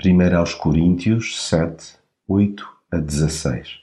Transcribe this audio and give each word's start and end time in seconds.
1 0.00 0.36
aos 0.36 0.54
Coríntios 0.54 1.48
7, 1.48 1.96
8 2.28 2.64
a 2.92 2.98
16 2.98 3.80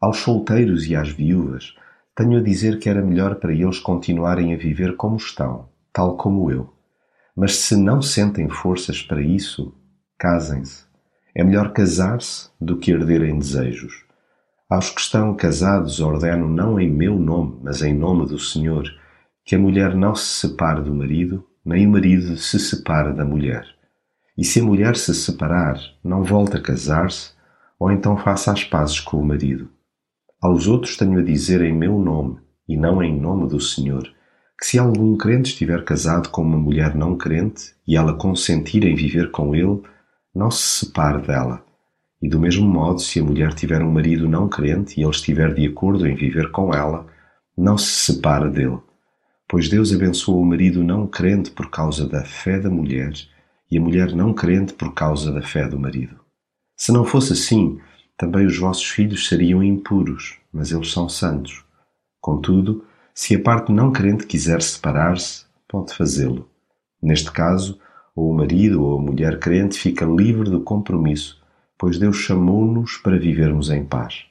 Aos 0.00 0.16
solteiros 0.16 0.86
e 0.86 0.96
às 0.96 1.10
viúvas 1.10 1.74
tenho 2.16 2.38
a 2.38 2.42
dizer 2.42 2.78
que 2.78 2.88
era 2.88 3.02
melhor 3.02 3.34
para 3.34 3.52
eles 3.52 3.78
continuarem 3.78 4.54
a 4.54 4.56
viver 4.56 4.96
como 4.96 5.16
estão, 5.16 5.68
tal 5.92 6.16
como 6.16 6.50
eu. 6.50 6.72
Mas 7.36 7.56
se 7.56 7.76
não 7.76 8.00
sentem 8.00 8.48
forças 8.48 9.02
para 9.02 9.20
isso, 9.20 9.74
casem-se. 10.18 10.86
É 11.36 11.44
melhor 11.44 11.74
casar-se 11.74 12.48
do 12.58 12.78
que 12.78 12.90
herder 12.90 13.24
em 13.24 13.38
desejos. 13.38 14.02
Aos 14.70 14.88
que 14.88 15.02
estão 15.02 15.34
casados 15.36 16.00
ordeno 16.00 16.48
não 16.48 16.80
em 16.80 16.90
meu 16.90 17.18
nome, 17.18 17.60
mas 17.62 17.82
em 17.82 17.92
nome 17.92 18.26
do 18.26 18.38
Senhor, 18.38 18.88
que 19.44 19.54
a 19.54 19.58
mulher 19.58 19.94
não 19.94 20.14
se 20.14 20.48
separe 20.48 20.80
do 20.80 20.94
marido, 20.94 21.46
nem 21.62 21.86
o 21.86 21.90
marido 21.90 22.34
se 22.38 22.58
separe 22.58 23.12
da 23.12 23.26
mulher. 23.26 23.73
E 24.36 24.44
se 24.44 24.58
a 24.58 24.64
mulher 24.64 24.96
se 24.96 25.14
separar, 25.14 25.78
não 26.02 26.24
volte 26.24 26.56
a 26.56 26.60
casar-se, 26.60 27.30
ou 27.78 27.92
então 27.92 28.16
faça 28.16 28.52
as 28.52 28.64
pazes 28.64 28.98
com 28.98 29.18
o 29.18 29.24
marido. 29.24 29.68
Aos 30.42 30.66
outros 30.66 30.96
tenho 30.96 31.20
a 31.20 31.22
dizer 31.22 31.62
em 31.62 31.72
meu 31.72 31.98
nome, 31.98 32.38
e 32.68 32.76
não 32.76 33.02
em 33.02 33.18
nome 33.18 33.48
do 33.48 33.60
Senhor, 33.60 34.02
que 34.58 34.66
se 34.66 34.78
algum 34.78 35.16
crente 35.16 35.50
estiver 35.50 35.84
casado 35.84 36.30
com 36.30 36.42
uma 36.42 36.58
mulher 36.58 36.96
não 36.96 37.16
crente 37.16 37.74
e 37.86 37.96
ela 37.96 38.14
consentir 38.14 38.84
em 38.84 38.94
viver 38.94 39.30
com 39.30 39.54
ele, 39.54 39.82
não 40.34 40.50
se 40.50 40.84
separe 40.84 41.22
dela. 41.24 41.64
E 42.20 42.28
do 42.28 42.40
mesmo 42.40 42.66
modo, 42.66 43.00
se 43.00 43.20
a 43.20 43.24
mulher 43.24 43.54
tiver 43.54 43.82
um 43.82 43.92
marido 43.92 44.28
não 44.28 44.48
crente 44.48 44.98
e 44.98 45.04
ele 45.04 45.10
estiver 45.10 45.54
de 45.54 45.66
acordo 45.66 46.06
em 46.08 46.14
viver 46.16 46.50
com 46.50 46.74
ela, 46.74 47.06
não 47.56 47.78
se 47.78 48.12
separe 48.12 48.50
dele. 48.50 48.78
Pois 49.48 49.68
Deus 49.68 49.92
abençoa 49.92 50.40
o 50.40 50.44
marido 50.44 50.82
não 50.82 51.06
crente 51.06 51.50
por 51.50 51.70
causa 51.70 52.08
da 52.08 52.24
fé 52.24 52.58
da 52.58 52.70
mulher 52.70 53.12
e 53.74 53.78
a 53.78 53.80
mulher 53.80 54.14
não 54.14 54.32
crente 54.32 54.72
por 54.72 54.94
causa 54.94 55.32
da 55.32 55.42
fé 55.42 55.68
do 55.68 55.76
marido. 55.76 56.14
Se 56.76 56.92
não 56.92 57.04
fosse 57.04 57.32
assim, 57.32 57.80
também 58.16 58.46
os 58.46 58.56
vossos 58.56 58.88
filhos 58.88 59.26
seriam 59.26 59.64
impuros, 59.64 60.38
mas 60.52 60.70
eles 60.70 60.92
são 60.92 61.08
santos. 61.08 61.64
Contudo, 62.20 62.84
se 63.12 63.34
a 63.34 63.42
parte 63.42 63.72
não 63.72 63.90
crente 63.90 64.26
quiser 64.26 64.62
separar-se, 64.62 65.46
pode 65.66 65.92
fazê-lo. 65.92 66.48
Neste 67.02 67.32
caso, 67.32 67.80
ou 68.14 68.30
o 68.30 68.34
marido 68.34 68.80
ou 68.80 68.96
a 68.96 69.02
mulher 69.02 69.40
crente 69.40 69.76
fica 69.76 70.04
livre 70.04 70.48
do 70.48 70.60
compromisso, 70.60 71.42
pois 71.76 71.98
Deus 71.98 72.18
chamou-nos 72.18 72.96
para 72.98 73.18
vivermos 73.18 73.70
em 73.70 73.84
paz. 73.84 74.24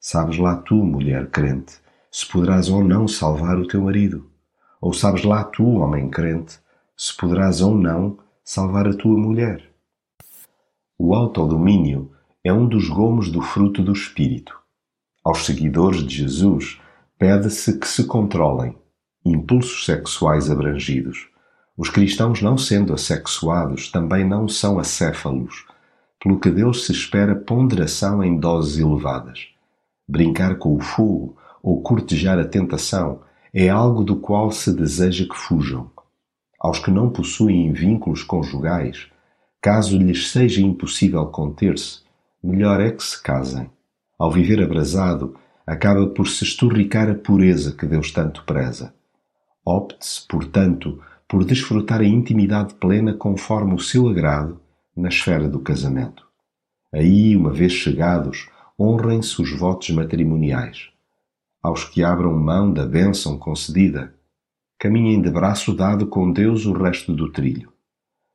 Sabes 0.00 0.38
lá 0.38 0.56
tu, 0.56 0.74
mulher 0.74 1.28
crente, 1.28 1.74
se 2.10 2.26
poderás 2.26 2.70
ou 2.70 2.82
não 2.82 3.06
salvar 3.06 3.58
o 3.58 3.68
teu 3.68 3.82
marido. 3.82 4.26
Ou 4.80 4.94
sabes 4.94 5.22
lá 5.22 5.44
tu, 5.44 5.66
homem 5.66 6.08
crente, 6.08 6.58
se 6.96 7.14
poderás 7.14 7.60
ou 7.60 7.74
não 7.74 8.16
salvar 8.52 8.88
a 8.88 8.92
tua 8.92 9.16
mulher. 9.16 9.62
O 10.98 11.14
autodomínio 11.14 12.10
é 12.42 12.52
um 12.52 12.66
dos 12.66 12.88
gomos 12.88 13.30
do 13.30 13.40
fruto 13.40 13.80
do 13.80 13.92
Espírito. 13.92 14.58
Aos 15.22 15.46
seguidores 15.46 16.02
de 16.02 16.16
Jesus, 16.16 16.80
pede-se 17.16 17.78
que 17.78 17.86
se 17.86 18.02
controlem 18.08 18.76
impulsos 19.24 19.86
sexuais 19.86 20.50
abrangidos. 20.50 21.28
Os 21.76 21.90
cristãos, 21.90 22.42
não 22.42 22.58
sendo 22.58 22.92
assexuados, 22.92 23.88
também 23.88 24.26
não 24.26 24.48
são 24.48 24.80
acéfalos, 24.80 25.64
pelo 26.20 26.40
que 26.40 26.50
deles 26.50 26.86
se 26.86 26.90
espera 26.90 27.36
ponderação 27.36 28.20
em 28.20 28.36
doses 28.36 28.78
elevadas. 28.78 29.46
Brincar 30.08 30.58
com 30.58 30.74
o 30.74 30.80
fogo 30.80 31.36
ou 31.62 31.80
cortejar 31.82 32.36
a 32.36 32.44
tentação 32.44 33.20
é 33.54 33.68
algo 33.68 34.02
do 34.02 34.16
qual 34.16 34.50
se 34.50 34.74
deseja 34.74 35.24
que 35.24 35.36
fujam. 35.36 35.88
Aos 36.60 36.78
que 36.78 36.90
não 36.90 37.08
possuem 37.08 37.72
vínculos 37.72 38.22
conjugais, 38.22 39.08
caso 39.62 39.96
lhes 39.96 40.30
seja 40.30 40.60
impossível 40.60 41.24
conter-se, 41.26 42.00
melhor 42.42 42.80
é 42.80 42.90
que 42.90 43.02
se 43.02 43.20
casem. 43.22 43.70
Ao 44.18 44.30
viver 44.30 44.62
abrasado, 44.62 45.34
acaba 45.66 46.06
por 46.08 46.28
se 46.28 46.44
esturricar 46.44 47.08
a 47.08 47.14
pureza 47.14 47.72
que 47.72 47.86
Deus 47.86 48.12
tanto 48.12 48.44
preza. 48.44 48.92
Opte-se, 49.64 50.26
portanto, 50.28 51.02
por 51.26 51.44
desfrutar 51.44 52.00
a 52.00 52.04
intimidade 52.04 52.74
plena 52.74 53.14
conforme 53.14 53.74
o 53.74 53.78
seu 53.78 54.08
agrado 54.08 54.60
na 54.94 55.08
esfera 55.08 55.48
do 55.48 55.60
casamento. 55.60 56.26
Aí, 56.92 57.34
uma 57.36 57.52
vez 57.52 57.72
chegados, 57.72 58.50
honrem-se 58.78 59.40
os 59.40 59.56
votos 59.56 59.88
matrimoniais. 59.90 60.88
Aos 61.62 61.84
que 61.84 62.02
abram 62.02 62.36
mão 62.36 62.70
da 62.70 62.84
bênção 62.84 63.38
concedida, 63.38 64.14
caminhem 64.80 65.22
de 65.22 65.30
braço 65.30 65.72
dado 65.72 66.06
com 66.06 66.32
Deus 66.32 66.66
o 66.66 66.72
resto 66.72 67.12
do 67.12 67.30
trilho. 67.30 67.70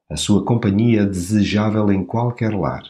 A 0.09 0.15
sua 0.15 0.45
companhia 0.45 1.01
é 1.01 1.05
desejável 1.05 1.91
em 1.91 2.05
qualquer 2.05 2.53
lar 2.53 2.83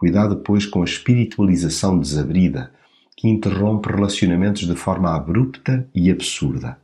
Cuidado, 0.00 0.38
pois, 0.38 0.64
com 0.64 0.80
a 0.80 0.86
espiritualização 0.86 1.98
desabrida 1.98 2.72
que 3.14 3.28
interrompe 3.28 3.90
relacionamentos 3.90 4.66
de 4.66 4.74
forma 4.74 5.14
abrupta 5.14 5.86
e 5.94 6.10
absurda. 6.10 6.78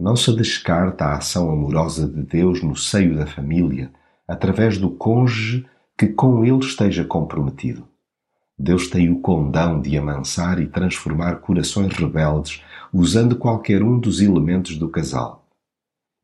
Não 0.00 0.16
se 0.16 0.34
descarta 0.34 1.04
a 1.04 1.18
ação 1.18 1.50
amorosa 1.50 2.08
de 2.08 2.22
Deus 2.22 2.62
no 2.62 2.74
seio 2.74 3.14
da 3.14 3.26
família, 3.26 3.90
através 4.26 4.78
do 4.78 4.88
cônjuge 4.88 5.66
que 5.94 6.06
com 6.06 6.42
ele 6.42 6.60
esteja 6.60 7.04
comprometido. 7.04 7.86
Deus 8.58 8.88
tem 8.88 9.08
o 9.08 9.20
condão 9.20 9.80
de 9.80 9.96
amansar 9.96 10.60
e 10.60 10.66
transformar 10.66 11.36
corações 11.36 11.94
rebeldes 11.94 12.60
usando 12.92 13.36
qualquer 13.36 13.82
um 13.82 13.98
dos 13.98 14.20
elementos 14.20 14.76
do 14.76 14.88
casal. 14.88 15.46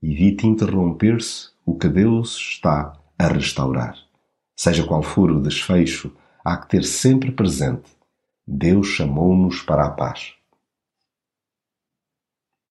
Evite 0.02 0.46
interromper-se 0.46 1.50
o 1.64 1.76
que 1.76 1.88
Deus 1.88 2.36
está 2.36 2.92
a 3.16 3.26
restaurar. 3.28 3.96
Seja 4.56 4.84
qual 4.84 5.02
for 5.02 5.30
o 5.30 5.40
desfecho, 5.40 6.12
há 6.44 6.56
que 6.56 6.68
ter 6.68 6.84
sempre 6.84 7.30
presente: 7.30 7.90
Deus 8.46 8.88
chamou-nos 8.88 9.62
para 9.62 9.86
a 9.86 9.90
paz. 9.90 10.34